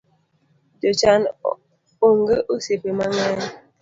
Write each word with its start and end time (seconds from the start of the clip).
Jochan 0.81 1.21
onge 2.07 2.37
osiepe 2.53 2.89
mang’eny 2.97 3.41